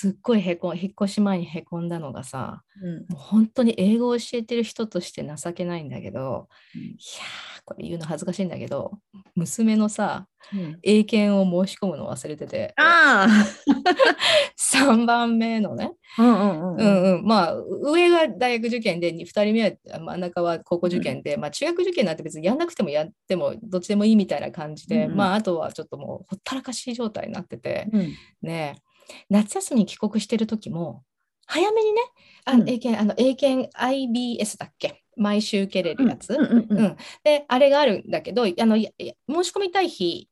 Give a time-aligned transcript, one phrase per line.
[0.00, 3.00] すっごいへこ引っ越し前にへこんだのがさうん。
[3.00, 6.80] もう本当に英語を教えてる人として情けないんだけどうん。
[6.82, 8.92] いやーこれ言うの恥ずかしいんだけど
[9.34, 10.78] 娘のさうん。
[10.82, 13.28] 英検を申し込むの忘れててあ
[14.56, 16.86] 3 番目のね、あ、うんうんううん。
[16.86, 28.14] んうん、まあ上が大学受験で2人目は真ん中は高校受験で、まあ中学受験なんて別にやんなくてもやってもどっちでもいいみたいな感じで、まああとはちょっともうほったらかし状態になってて、うん。
[28.40, 28.89] ねえ
[29.28, 31.04] 夏休みに帰国してる時も
[31.46, 32.00] 早めにね
[32.44, 32.68] あうん。
[32.68, 35.02] 英検あの英検 IBS だっけ？
[35.16, 36.96] 毎週受けれるやつ、うんうんうんうん。
[37.24, 38.92] であれがあるんだけどあの申し
[39.54, 40.28] 込みたい日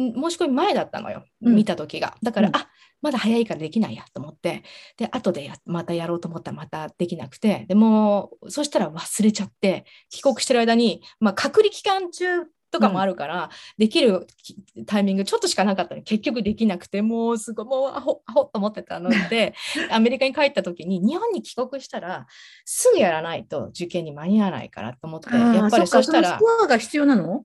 [0.00, 1.54] ん申し込み前だったのよ、うん。
[1.54, 2.16] 見た時が。
[2.22, 2.56] だから、うん。
[2.56, 2.68] あ
[3.00, 4.64] まだ早いからできないやと思って。
[4.96, 7.66] で後でやまたやろうと思ったらまたできなくて。
[7.68, 12.44] でもうそしたら忘れちゃって帰国してる間に、まあ、隔離期間中
[12.74, 15.98] とかもあるから、できるきタイミングちょっとしかなかったの。
[15.98, 19.54] に結局できなくてもうすごいもうアホアホと思ってたので
[19.90, 22.26] アメリカに帰った時に日本に帰国したら
[22.64, 27.44] すぐやらないと受験に間に合わないからと思ってやっぱりそしたらスコアが必要なの？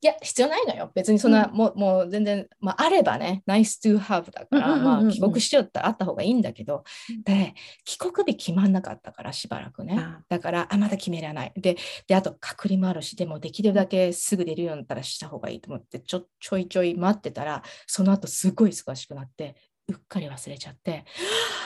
[0.00, 0.92] いや必要ないのよ。
[0.94, 5.04] 別にそんな、うもうもう全然、まあ、あればね nice to have だから、うんうんうんうん。
[5.04, 7.22] まあ、帰国しようってあった方がいいんだけどうん。
[7.22, 7.54] で
[7.84, 9.96] 帰国日決まんなかったからしばらくね。
[9.98, 11.52] あだからあまだ決めらない。
[11.56, 11.76] で
[12.06, 19.56] であと隔離もあるしでもできるだけすぐ出るようになったらした方がいいと思ってちょちょいちょい待ってたらその後すごい忙しくなって
[19.88, 21.04] うっかり忘れちゃって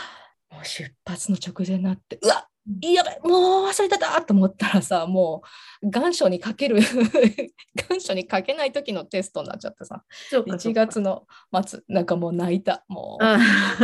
[0.50, 2.48] もう出発の直前になってうわ
[2.80, 5.42] やばいもう忘れてたと思ったらさも
[5.82, 6.78] う願書にかける
[7.90, 10.04] 願書に書けない時のテストになっちゃってさ。
[10.30, 10.86] 1そうかそうか。
[10.86, 11.26] 月の
[11.66, 12.84] 末なんかもう泣いた。
[12.86, 13.38] もうあ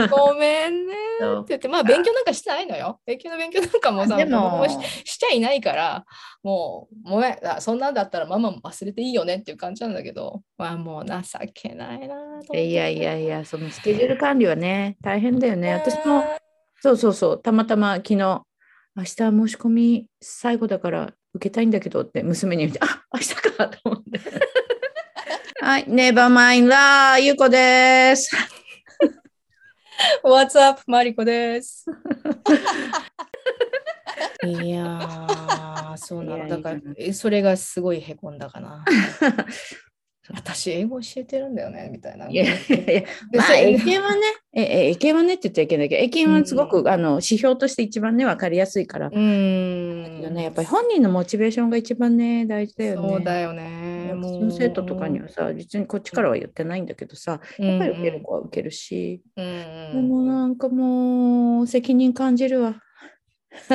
[0.09, 3.01] ごめんねって言って、まあ勉強なんかしてないのよ。
[3.05, 4.65] 勉強の勉強なんかもさ、でも。
[4.69, 6.05] ししちゃいないから、
[6.42, 11.15] もう、ごめん、あそんなんだったらママも忘れていいよねっていう感じなんだけど、まあもう情
[11.53, 12.15] けないな
[12.47, 12.55] と。
[12.55, 15.75] いやいやいや、そのスケジュール管理はね、大変だよね。
[15.75, 16.39] 私も、ね
[16.81, 18.42] そうそうそう、たまたま昨日、
[18.99, 24.20] 明日申し込み最後だから受けたいんだけどって娘に言って、あ明日かと思って。
[25.63, 28.35] はい、ネバーマインラー、ゆうこです。
[30.25, 30.83] What's up?
[30.89, 31.87] マリコです。
[34.45, 36.48] いやー、そうなの。
[36.48, 38.85] だからそれがすごいへこんだかな。
[40.34, 42.28] 私、英語教えてるんだよね、みたいな。
[42.28, 44.20] いやいやいや、でまあ、英検はね、
[44.52, 49.08] ええ英検はねって言っちゃいけないけど、英検はすごく、あの指標として一番ね、分かりやすいから。
[49.08, 49.18] うー
[50.30, 50.34] ん。
[50.34, 53.08] ね、やっぱり本人のモチベーションが一番ね、大事だよね。
[53.08, 54.12] そうだよね。
[54.14, 62.83] も私の生徒とかにはさ、実にこっちからは言ってないんだけどさ、やっぱり受ける子は受けるし、うんでうんもなんかもう責任感じるわ。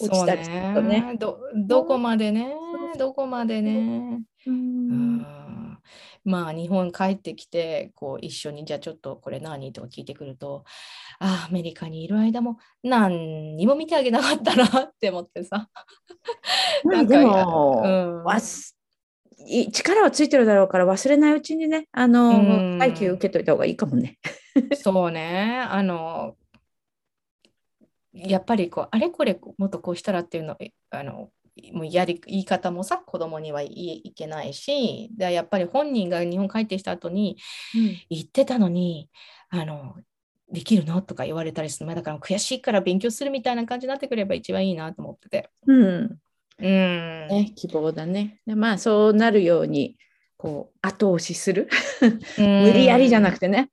[0.00, 1.38] 落ちたりするとねねど。
[1.66, 2.54] どこまでね
[2.96, 4.22] どこまでね。
[4.46, 5.78] ううんん
[6.24, 10.64] まあ日本帰ってきてこう一緒にじゃあちょっとこれ何とか聞いてくると
[11.18, 15.68] あアメリカにいる間も何にも見てあげなかったなって思ってさ。
[16.84, 18.76] まあでやも、うんわす
[19.46, 24.18] い力はついてるだろうから忘れないうちにね、あの、うん配給受けといた方がいいかもね。
[24.74, 26.36] そうねあの
[28.12, 30.56] やっぱりこうあれこれもっとこうしたらっていうの
[30.90, 31.30] あの
[31.72, 37.36] もうやり言い方もさ子供には言いいけないしでやっぱり本人が日本帰ってきた後に
[38.08, 39.08] 言ってたのに
[39.50, 39.96] あの
[40.52, 41.00] できるの？
[41.00, 45.48] とか言われたりするまあだから悔しいから勉強するみたいな感じになってくれば一番いいなと思ってて。
[45.66, 46.18] うん。
[46.62, 48.40] うんね、希望だね。
[48.46, 49.96] でまあそうなるように、
[50.36, 51.68] こう、後押しする。
[52.36, 53.70] 無理やりじゃなくてね。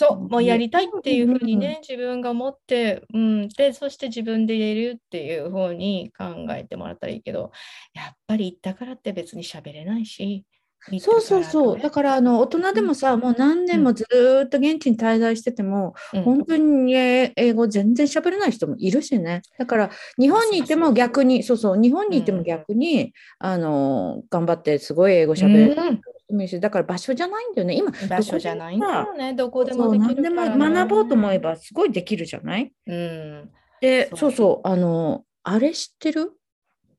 [0.00, 7.50] そう、もうやりたいっていうふうにうんね、自分が思って、うん、で、そして自分で言えるっていうふうに考えてもらったらいいけど、
[7.94, 10.44] やっぱり行ったからって別に喋れないし、
[10.92, 11.76] 行ったそうそうそう。
[11.76, 16.22] ねだから、あの、大人でもさ、もう何年もずーっと現地に滞在してても、うん。
[16.22, 19.42] 本当にえ英語全然喋れない人もいるしね。
[19.58, 26.00] だから、日本にいても逆に、そうそう、日本にいても逆に、あの、頑張ってすごい英語喋れる
[26.34, 27.74] もいるし、だから場所じゃないんだよね。
[27.74, 28.86] 今、場所じゃないんだ。
[28.86, 32.72] よね、どこでもでき何でも学ぼうと思えばすごいできるじゃない？
[32.86, 33.50] うん。
[33.80, 34.32] で、そう。
[34.32, 36.32] そうあの、あれ知ってる？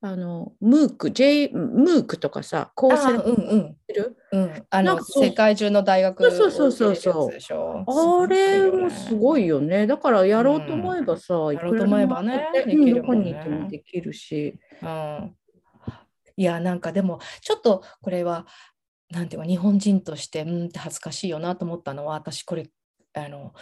[0.02, 3.36] あの、ムーク、J、ムークとかさ、コーセあ、ラ知っうん。
[3.36, 3.76] うん。
[4.32, 7.84] うん、あの世界中の大学そうそうそうそう。
[7.88, 9.88] あれもすごいいよね。
[9.88, 12.38] だからやろうと思えばさ、いやろうと思えばね
[12.96, 14.56] どこに行ってもできるし。
[14.84, 15.36] うん。
[16.38, 18.46] いやなんかでもちょっとこれは
[19.12, 22.70] なんていうか日本人としてうんって恥ずかしいよなと思ったのは私これ
[23.14, 23.54] あの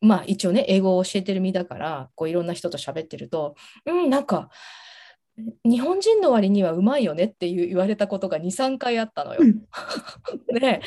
[0.00, 4.50] まあ一応ね英語を教えてる身だからこういろんな人と喋ってるとうんなんか
[5.64, 9.40] 日本人の割にはうまいよねっていう言われたことが23回あったのよ。
[9.40, 9.62] うん。
[10.58, 10.80] で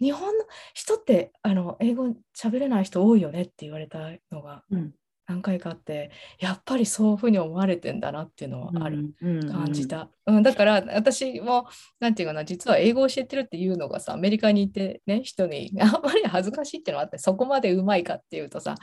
[0.00, 0.44] 日本の
[0.74, 4.94] 人ってあの英語喋れない人多いよねって言われたのがうん
[5.26, 9.14] 何回かあってやっぱりそういうふうに思われてんだなっていうのはある。
[9.20, 11.66] うん感じた、うんだから私も
[12.00, 18.74] なんていうかな実は英語を教えてるっていうのがさアメリカにいてね人に あんまり恥ずかしいっていうのがあってそこまでうまいかっていうとさ、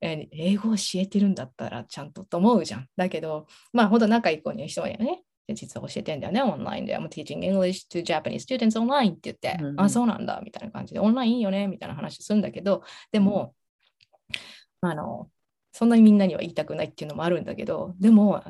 [0.00, 6.96] えー英語を教えてるんだったらちゃんとと思うじゃんだけどまあほんと仲いい子に人はねで実は教えてんだよね、オンラインで。
[6.96, 12.82] I'm teaching English to Japanese students online って言って、うんうんあ、そうなんだ、みたいな感じで、オンラインいいよね、みたいな話するんだけど、
[13.12, 13.54] でも、
[14.80, 15.28] あの、
[15.72, 18.42] そんなにみんなには言いたくないっていうのもあるんだけど、でも、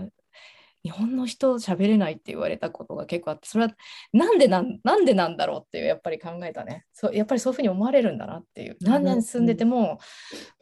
[0.82, 3.74] 日本の人喋れないって言われたことが結構あって、それは
[4.12, 6.86] なんでなんなんでなんだろうっていうやっぱり考えたね。
[6.92, 8.76] そうやっぱりそういうふうに思われるんだなっていう。
[8.80, 9.98] 何年住んでても、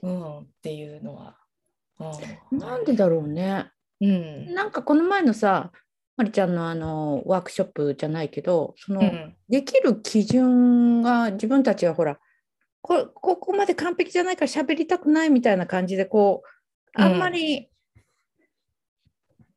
[0.03, 1.37] うん、っていうのは。
[2.51, 3.71] うん、なんでだろうね。
[4.01, 4.55] うん。
[4.55, 5.71] なんかこの前のさ、
[6.17, 12.19] まりちゃんのあのワークショップじゃないけど、その、うんできる基準が自分たちはほら
[12.88, 16.49] こここまで完璧じゃないから喋りたくないみたいな感じでこう
[16.94, 17.69] あんまり、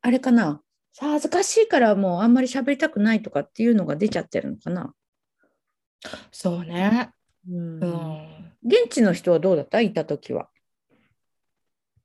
[0.02, 0.60] あれかな？
[0.92, 4.92] さ恥ずかしいからもうあんまり喋りたくないとかっていうのが出ちゃってるのかな、
[6.30, 7.08] そうね。
[7.50, 7.82] うん。
[7.82, 8.52] うん。
[8.66, 9.80] 現地の人はどうだった？
[9.80, 10.50] いた時は。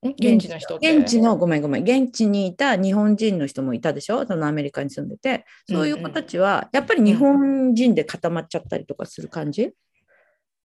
[0.02, 0.78] 現地の人。
[0.78, 1.84] 現地のごめんごめん。
[1.84, 4.26] 現地にいた日本人の人もいたでしょ？
[4.26, 5.46] そのアメリカに住んでて。
[5.70, 9.74] そういう子たちはやっぱり日本人で固まっちゃったりとかする感じ、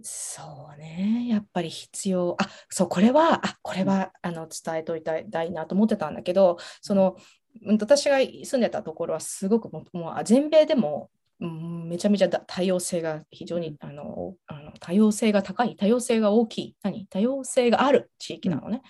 [0.02, 0.42] そ
[0.76, 2.36] うね、やっぱり必要。
[2.38, 7.16] あ、そう、これは、あ、これは、あの、伝えといたいなと思ってたんだけど、その、
[7.62, 9.86] うん私が住んでたところはすごくも
[10.20, 11.10] う、全米でも、
[11.40, 17.06] うんめちゃめちゃだ多様性が非常にあのあの多様性が高い、多様性が大きい、何？
[17.06, 18.82] 多様性がある地域なのね。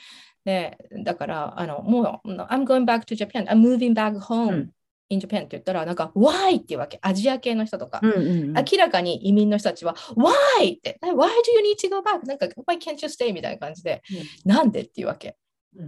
[0.44, 4.52] で、だから、あの、もう、I'm going back to Japan, I'm moving back home.
[4.52, 4.70] うん
[5.08, 6.60] in Japan って言ったら、なんか、Why?
[6.60, 8.00] っていうわけ、アジア系の人とか。
[8.02, 10.76] うんうんうん明らかに移民の人たちは、Why?
[10.76, 12.26] って、Why do you need to go back?
[12.26, 13.32] なんか、Why can't you stay?
[13.32, 14.02] みたいな感じで、
[14.44, 15.28] なんでっていうわけ。
[15.28, 15.34] うん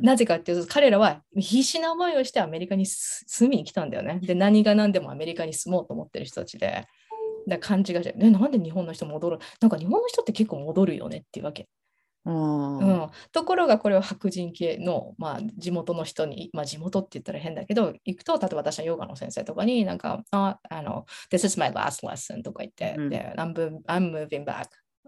[0.02, 4.20] なぜかっていうと、彼らは必死な思いをしてアメリカにす住みに来たんだよね。
[4.22, 6.86] で、何が何でもアメリカに住もうと思ってる人たちで、
[7.48, 11.68] だ勘違いして、ね、なんで日本の人戻るなんか日本の人って結構戻るよねっていうわけ。
[12.28, 23.08] あうーん、ところがこれは白人系の、まあ、地元の人に、まあ、地元って言ったら変だけど行くと例えば私のヨガの先生とかになんかああの This is my last lesson とか言って、うん。
[23.08, 23.54] で I'm,
[23.86, 24.66] I'm moving back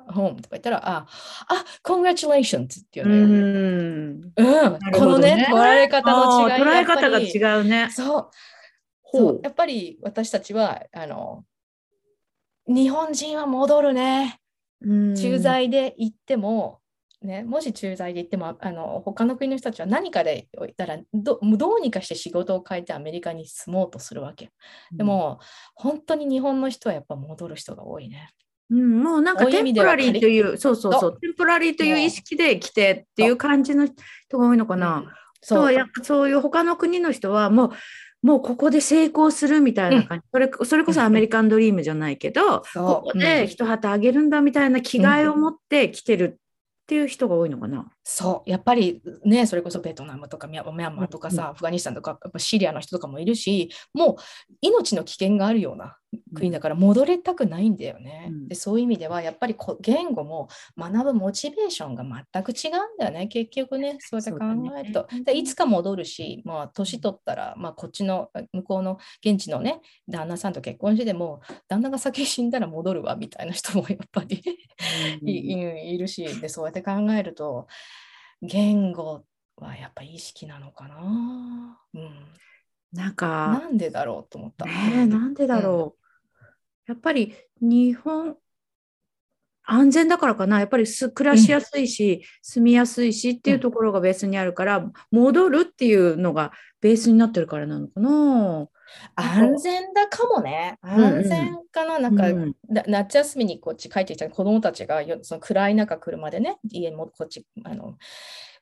[0.08, 1.06] home とか言ったらあ
[1.48, 4.20] あ Congratulations っていううのよ、うん。
[4.20, 4.34] ん。
[4.36, 7.90] なるこのねね捉え方の違い捉え方が違うね。
[7.90, 8.30] そう。
[9.02, 9.40] ほそうう。
[9.42, 11.44] やっぱり私たちはあの
[12.66, 14.40] 日本人は戻るね。
[14.80, 15.14] うん。
[15.14, 16.80] 駐在で行っても、
[17.22, 24.50] ね、もし駐在で行ってもあの他の国の人たちは何かで行ったらどどうにかして仕事を変えてアメリカに住もうとするわけ。
[24.92, 25.38] で、も、
[25.74, 28.30] 本当に日本の人はやっぱ戻る人が多いね。
[28.70, 34.98] うん、もうなんかテンプラリーという、そうそうそう、テンプラリーという意識で来てっていう感じの人が多いのかな。
[34.98, 35.04] うん。
[35.42, 35.58] そう。
[35.64, 37.70] そうやっぱそういう他の国の人はもう、
[38.22, 46.38] もうここで成功するみたいな感じ、それそれこそアメリカンドリームじゃないけど、ここで一旗あげるんだみたいな気概を持って来てる
[46.90, 47.88] っていう人が多いのかな？
[48.02, 54.16] そうやっぱりねそれこそベトナムとかミャミャンマーとかさ、うんアフガニスタンとかやっぱシリアの人とかもいるしもう
[54.60, 55.98] 命の危険があるような
[56.34, 58.26] 国だから戻れたくないんだよね。
[58.28, 58.48] うん。
[58.48, 63.28] でそういう意味ではやっぱりこ言語も学ぶモチベーションが全く違うんだよね。
[63.28, 65.06] 結局ね そうやって考えると。
[65.12, 65.22] ね。
[65.22, 74.42] でいつか戻るし、まあ、年取ったら、まあ、こっちの向こうの現地のね旦那さんと結婚しても旦那が先に死んだら戻るわみたいな人もやっぱり
[75.22, 77.66] いるしでそうやって考えると
[78.42, 79.24] 言語
[79.56, 82.40] はやっぱ意識なのかな、うん、
[82.92, 84.64] なんか、なんでだろうと思った。
[84.64, 85.99] ねえ、なんでだろう。
[86.90, 88.36] やっぱり日本、
[89.62, 90.58] 安全だからかな。
[90.58, 98.68] やっぱりす暮らしやすいし、住みやすいしっていうところがベースにあるから、戻るっていうのがベースになってるからなのかな。
[99.14, 100.78] 安全だかもね。
[100.84, 107.96] んうん安全かな、なんか、うんな夏休みにこっち帰ってきた子供たちがよその暗い中車でね、家もこっちあの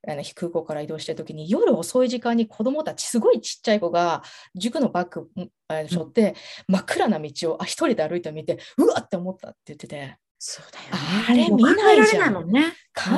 [0.07, 4.23] あの空港から移動してる時に夜遅い時間に子供たちすごいちっちゃい子が
[4.55, 5.29] 塾のバッグ
[5.89, 6.35] 背負って、
[6.69, 10.17] 真っ暗な道をあ一人で歩いてみてうわって思ったって言ってて。
[10.41, 10.79] そうだ
[11.29, 12.35] あれ見ないじゃん。
[12.35, 12.71] もう考えられない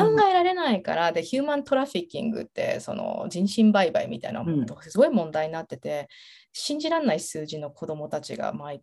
[0.06, 0.16] もんね。
[0.16, 6.08] 考えられないから、でヒューマントラフィッキングってその人身売買みたいなものとすごい問題になってて、
[6.54, 8.82] 信じられない数字の子どもたちが毎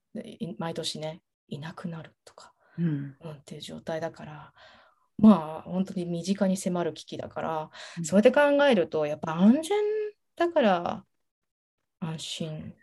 [0.59, 3.15] 毎年ねいなくなるとか、うん。
[3.23, 4.53] うん、っていう状態だから
[5.17, 9.63] まあ本当に身近に迫る危機だから、うんそうやって考えるとやっぱ安全
[10.35, 11.03] だから
[11.99, 12.73] 安心。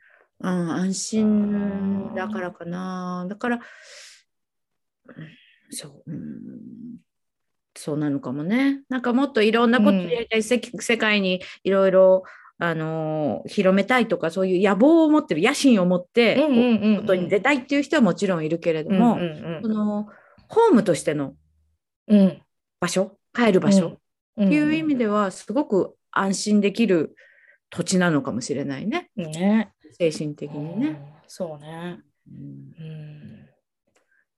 [0.40, 3.24] うん、安心だからかな。
[3.28, 3.60] だから、
[5.70, 6.98] そう、うん、
[7.76, 8.82] そうなのかもね。
[8.88, 12.24] なんかもっといろんなことやりたい、世世界にいろいろ
[12.58, 20.08] あの広めたいとかそういう野望を持ってる野心を持ってうんうんうんうん外に出たいっていう人はもちろんいるけれども、うんうんその
[20.48, 21.34] ホームとしての
[22.08, 22.42] うんうん
[22.80, 23.18] 場所？
[23.34, 23.88] 帰る場所？
[23.88, 23.98] っ
[24.36, 27.16] うんていう意味ではすごく安心できる
[27.70, 29.72] 土地なのかもしれないねね。
[29.98, 30.86] 精神的にね。
[30.88, 32.00] うんそうね。
[32.28, 33.48] うんうん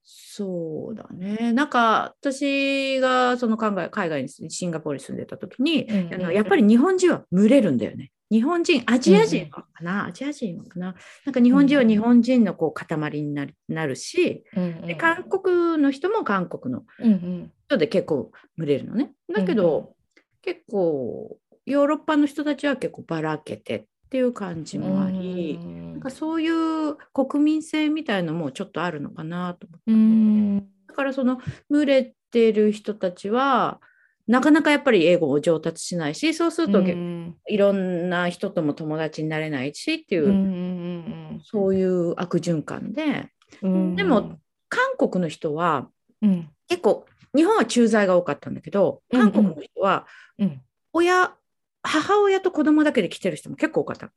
[0.09, 1.53] そうだね。
[1.53, 8.13] なんか私がその考え海外にシンガポールに住んでた時に、あのやっぱり日本人は群れるんだよね。
[8.31, 10.95] 日本人、アジア人はかな、アジア人はかな？
[11.25, 17.53] なんか日本人は日本人のこう塊になるなるし、うんで韓国の人も韓国のうんうん。
[17.69, 19.13] 人で結構群れるのね。
[19.33, 19.95] だけど、
[20.43, 29.93] 結構ヨーロッパの人たちは結構ばらけてっていう感じもあり、うんなんかそういう国民性みたいのもちょっとあるのかなと思って。
[29.93, 30.59] うん。
[30.87, 31.39] だからその
[31.71, 33.81] 群れてる人たちは
[34.27, 37.37] なかなかやっぱり英語を上達しないしそうすると、うん。
[37.49, 43.31] いろんな人とも友達になれないしっていう、うんうんそういう悪循環で。
[43.63, 43.97] うん。
[43.97, 45.89] でも韓国の人は
[46.23, 46.51] うん。
[46.69, 50.07] 結構日本は駐在が多かったんだけど韓国の人は
[50.39, 50.61] うん。
[50.93, 51.35] 親、
[51.83, 54.11] 母親と子供だけで来てる人も結構多かった。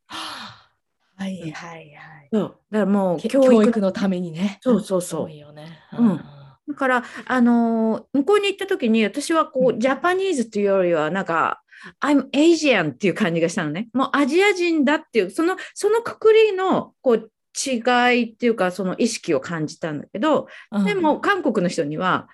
[1.18, 2.30] はいはいはい。
[2.32, 2.58] そう。
[2.72, 4.58] だからもうけ教育のためにね。
[4.62, 5.24] そうそうそう。
[5.26, 5.80] 多いよね。
[5.98, 6.39] うん
[6.70, 11.62] だから、あのー向こうに行った時に私はこう、うんジャパニーズっていうよりはなんか
[12.02, 13.90] I'm Asian っていう感じがしたのね。
[13.94, 17.78] もうアジア人だっていうそのそのくくりのこう違
[18.20, 22.30] いっていうかその意識を感じたんだけどうんでも韓国の人には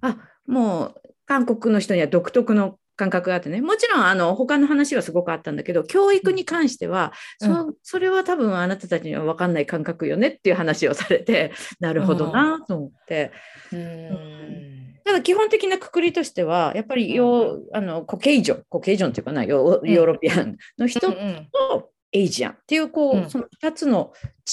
[0.00, 0.16] あ
[0.46, 0.94] もう
[1.26, 3.62] 韓国の人には独特の感覚があってね。
[3.62, 13.32] もちろんあの他の話はすごくあったんだけど教育に関しては、そそれは多分あなたたちには分かんない感覚よねっていう話をされて なるほどなと思って。
[13.72, 14.96] うん。
[15.02, 21.48] ただ基本的なくくりとしてはやっぱりヨー、あのコケイジョンコケイジョンっていうかなヨーヨーロピアンの人うんうん。
[21.50, 23.30] とエイジアンっていうこう、うん。
[23.30, 24.12] その2つの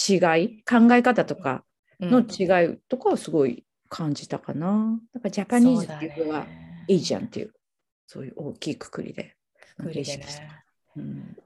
[0.10, 1.66] 違い考え方とか
[2.00, 4.98] の違いとかをすごい感じたかな。
[5.14, 6.46] だからジャパニーズっていうのは
[6.88, 7.52] エイジアンっていう
[8.08, 9.36] そういう大きいくくりで。
[9.78, 10.26] くくりでね。
[10.96, 11.38] うん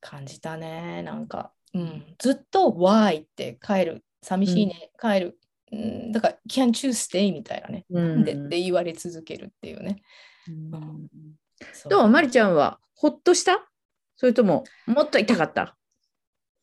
[0.00, 1.02] 感じたね。
[1.02, 4.04] なんか、うん、ずっと Why って帰る。
[4.22, 4.90] 寂しいね。
[5.00, 5.38] 帰る。
[5.72, 7.86] うん、だから、Can't you stay みたいなね。
[7.88, 10.02] うんなんでって言われ続けるっていうね。
[10.46, 11.08] うん
[11.88, 13.66] どうまりちゃんはほっとした？
[14.16, 15.76] それとももっと痛かった？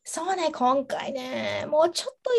[0.03, 2.37] そうね、今回ね、もうちょっとい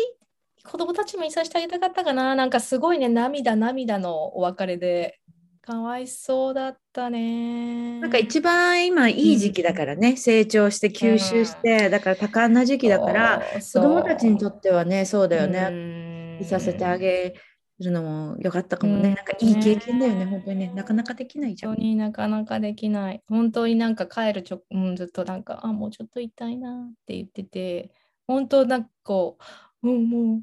[0.63, 2.35] 子供たちもいさせてあげたかったかな。
[2.35, 5.19] なんかすごいね、涙涙のお別れで、
[5.65, 8.01] かわいそうだったね。
[8.01, 17.35] なんか一番今いい時期だからね、成長して吸収して、だから多感な時期だから、子供たちにとってはねそうだよね、ねいさせてあげ
[17.79, 19.15] るのもよかったかもね、うん。
[19.15, 20.25] なんかいい経験だよねね。
[20.25, 20.59] 本当に。
[20.59, 21.75] ねなかなかできないじゃん。
[21.75, 23.23] 本当になかなかできない。
[23.29, 27.91] 本当になんか帰るちょ、うん、ずっとなんか、あ、もうちょっと痛いなって言ってて、
[28.27, 29.37] 本当なんかこ
[29.81, 30.41] う、うん、もう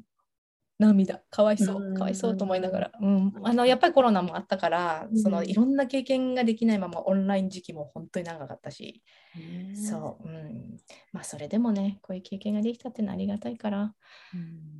[0.81, 1.81] 涙、かわいそう。
[1.81, 1.93] う、ん。
[1.95, 9.03] かわいそうと思いながら、うん、あのやっぱりコロナもあったから、そのうんいろんな経験ができないままオンライン時期も本当に長かったし、
[9.35, 9.75] ね。
[9.75, 10.77] そう、うん、
[11.13, 13.93] まあそれでもね、こういう経験ができたってのはありがたいから、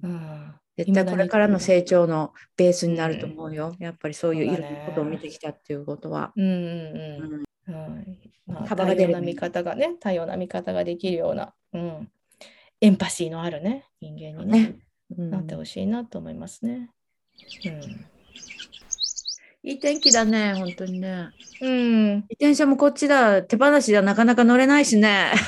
[0.03, 0.09] うん。
[0.09, 8.17] うん、絶対これからの成長のベースになると思うよ、やっぱりそういういろんなことを見てきたっていうことは、うんうん
[8.47, 12.11] まあ、幅が出る見方がね、多様な見方ができるような、うん、
[12.81, 14.75] エンパシーのあるね、人間にね、
[15.17, 16.89] なってほしいなと思いますね。
[19.63, 21.29] いい天気だね本当にね。
[21.61, 21.71] うん。
[21.71, 23.43] うん、自転車もこっちだ。
[23.43, 25.31] 手放しじゃなかなか乗れないしね。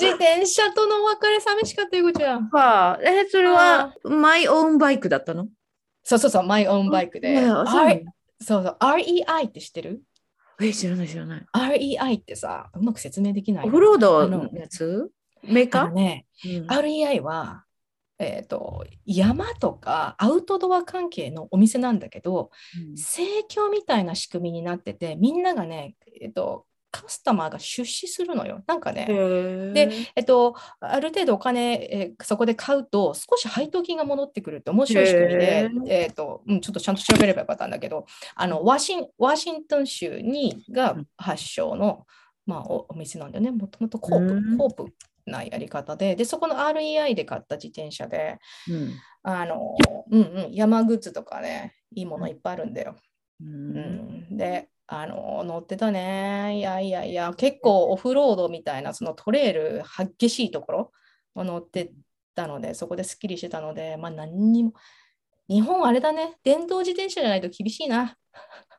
[0.00, 2.48] 自転車とのお別れ寂しかったよ、こちゃん。
[2.50, 3.00] はあ。
[3.02, 5.48] えそれはマイオンバイクだったの？
[6.04, 7.44] そうそうそう、マイオンバイクで。
[7.44, 7.66] そう
[8.40, 10.02] そう REI って知ってる？
[10.60, 13.66] え知らない知らない ?REI ってさ、うまく説明できない？
[13.66, 15.10] オフロードのやつ？
[15.42, 16.66] メーあカー、のね、うん。
[16.66, 17.64] REI は、
[18.18, 22.50] えー、と山とかアウトドア関係のお店なんだけど、
[22.94, 28.62] 生協みたいな仕組みになってて、みんながね、えっと、カスタマーが出資するのよ。
[28.66, 29.06] なんかね、
[29.74, 42.06] でで、えっと、ある程度お金、えーそこで買うと、少し配当金が戻ってくるって面白い仕組みでえっとうん、ちょっとちゃんと調べればよかったんだけど、あのワシンワシントン州にが発祥の、
[42.46, 43.50] まあ、おお店なんだよね。
[43.50, 44.58] もともとコープ、うん。
[44.58, 44.86] コープ
[45.26, 48.38] なやり方で、で、そこの REI で買った自転車で、
[48.68, 48.92] うん
[49.24, 49.76] あの、
[50.10, 52.96] うんうん、山グッズとかね、いいものいっぱいあるんだよ。
[53.40, 56.58] ううんん、で、あの、乗ってたね。
[56.58, 60.92] いやいやいや、結構オフロードみたいな、そのトレイル、激しいところ
[61.34, 61.92] を乗って
[62.34, 64.74] たので、そこですっきりしてたので、まあ何にも。
[65.48, 68.16] 日本はあれだね、電動自転車じゃないと厳しいな。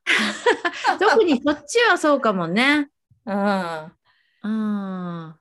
[1.00, 2.90] 特にそっちはそうかもね。
[3.26, 3.34] うん。
[3.34, 3.94] あ
[4.42, 5.40] あ。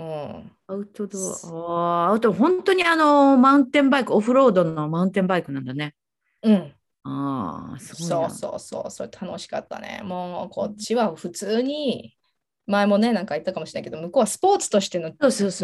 [0.00, 1.40] うん、アウトドア。
[1.42, 5.94] ああ、あと本当にあの、マウンテンバイク、オフロードのマウンテンバイクなんだね。
[6.42, 7.78] うん、ああ。
[7.78, 10.00] そうそうそう、それ楽しかったね。
[10.02, 12.16] もうこっちは普通に、
[12.70, 15.10] 前もね、なんか言ったかもしれないけど、向こうはスポーツとしての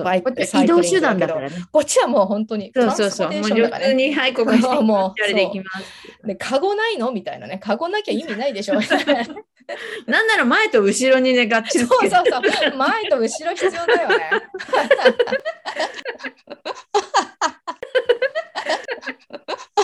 [0.04, 3.48] バイクそう移動手段だから、ね、こっちはもう本当に、そうそうそう、もう普
[3.80, 5.86] 通に、はい、ここに、もう、できます。
[6.26, 7.12] で、カゴないの？
[7.12, 8.74] みたいなね、カゴなきゃ意味ないでしょ。
[10.06, 11.86] なんなら前と後ろにね、がっちり。
[11.86, 14.16] そうそうそう、前と後ろ必要だよね。